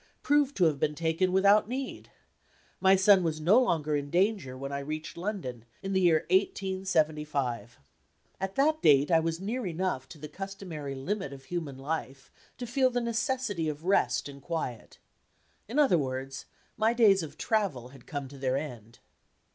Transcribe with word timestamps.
proved 0.23 0.57
to 0.57 0.63
have 0.63 0.79
been 0.79 0.95
taken 0.95 1.31
without 1.31 1.69
need. 1.69 2.09
My 2.79 2.95
son 2.95 3.21
was 3.21 3.39
no 3.39 3.61
longer 3.61 3.95
in 3.95 4.09
danger, 4.09 4.57
when 4.57 4.71
I 4.71 4.79
reached 4.79 5.15
London 5.15 5.63
in 5.83 5.93
the 5.93 6.01
year 6.01 6.25
1875. 6.31 7.77
At 8.39 8.55
that 8.55 8.81
date 8.81 9.11
I 9.11 9.19
was 9.19 9.39
near 9.39 9.67
enough 9.67 10.09
to 10.09 10.17
the 10.17 10.27
customary 10.27 10.95
limit 10.95 11.31
of 11.33 11.43
human 11.43 11.77
life 11.77 12.31
to 12.57 12.65
feel 12.65 12.89
the 12.89 12.99
necessity 12.99 13.69
of 13.69 13.85
rest 13.85 14.27
and 14.27 14.41
quiet. 14.41 14.97
In 15.67 15.77
other 15.77 15.99
words, 15.99 16.47
my 16.77 16.93
days 16.95 17.21
of 17.21 17.37
travel 17.37 17.89
had 17.89 18.07
come 18.07 18.27
to 18.29 18.39
their 18.39 18.57
end. 18.57 18.97